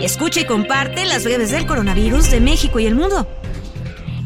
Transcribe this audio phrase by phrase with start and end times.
[0.00, 3.26] Escucha y comparte las breves del coronavirus de México y el mundo.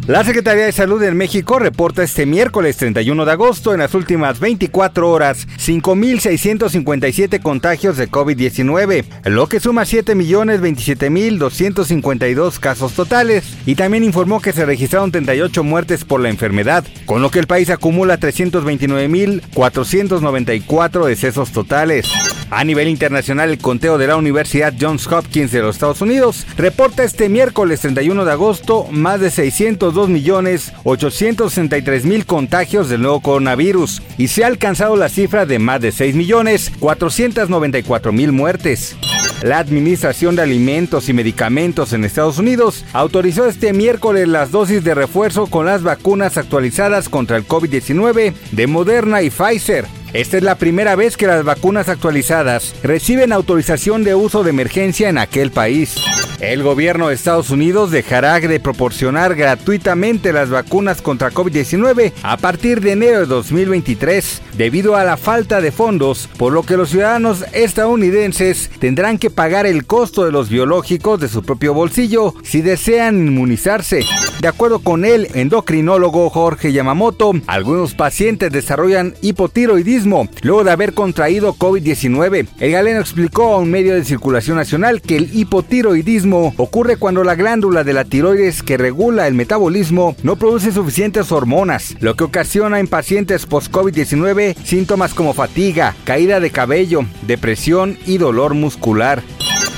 [0.06, 4.40] La Secretaría de Salud en México reporta este miércoles 31 de agosto en las últimas
[4.40, 14.42] 24 horas 5.657 contagios de COVID-19, lo que suma 7.027.252 casos totales y también informó
[14.42, 21.06] que se registraron 38 muertes por la enfermedad, con lo que el país acumula 329.494
[21.06, 22.10] decesos totales.
[22.54, 27.02] A nivel internacional, el conteo de la Universidad Johns Hopkins de los Estados Unidos reporta
[27.02, 34.44] este miércoles 31 de agosto más de 600 2.863.000 contagios del nuevo coronavirus y se
[34.44, 38.96] ha alcanzado la cifra de más de 6.494.000 muertes.
[39.42, 44.94] La Administración de Alimentos y Medicamentos en Estados Unidos autorizó este miércoles las dosis de
[44.94, 50.01] refuerzo con las vacunas actualizadas contra el COVID-19 de Moderna y Pfizer.
[50.12, 55.08] Esta es la primera vez que las vacunas actualizadas reciben autorización de uso de emergencia
[55.08, 55.94] en aquel país.
[56.42, 62.80] El gobierno de Estados Unidos dejará de proporcionar gratuitamente las vacunas contra COVID-19 a partir
[62.80, 67.44] de enero de 2023 debido a la falta de fondos, por lo que los ciudadanos
[67.52, 73.24] estadounidenses tendrán que pagar el costo de los biológicos de su propio bolsillo si desean
[73.24, 74.04] inmunizarse.
[74.40, 81.54] De acuerdo con el endocrinólogo Jorge Yamamoto, algunos pacientes desarrollan hipotiroidismo luego de haber contraído
[81.54, 82.48] COVID-19.
[82.58, 87.34] El galeno explicó a un medio de circulación nacional que el hipotiroidismo ocurre cuando la
[87.34, 92.80] glándula de la tiroides que regula el metabolismo no produce suficientes hormonas, lo que ocasiona
[92.80, 99.22] en pacientes post-COVID-19 síntomas como fatiga, caída de cabello, depresión y dolor muscular.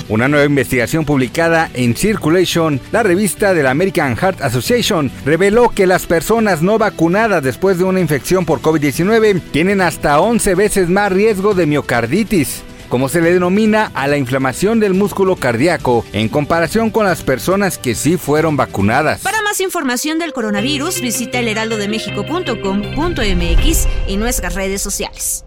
[0.09, 5.87] Una nueva investigación publicada en Circulation, la revista de la American Heart Association, reveló que
[5.87, 11.11] las personas no vacunadas después de una infección por COVID-19 tienen hasta 11 veces más
[11.11, 16.91] riesgo de miocarditis como se le denomina a la inflamación del músculo cardíaco, en comparación
[16.91, 19.21] con las personas que sí fueron vacunadas.
[19.21, 25.45] Para más información del coronavirus, visita elheraldodemexico.com.mx y nuestras redes sociales.